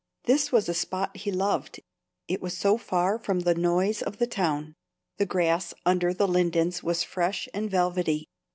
[0.23, 1.79] This was a spot he loved,
[2.27, 4.73] it was so far from the noise of the town.
[5.17, 8.27] The grass under the lindens was fresh and velvety.